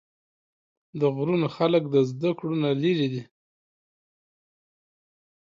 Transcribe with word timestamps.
د 0.99 1.01
غرونو 1.15 1.47
خلق 1.57 1.83
د 1.89 1.95
زدکړو 2.09 2.53
نه 2.63 2.71
لرې 2.81 3.07
دي 3.13 3.23